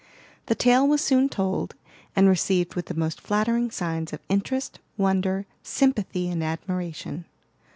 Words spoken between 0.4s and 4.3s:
The tale was soon told, and received with the most flattering signs of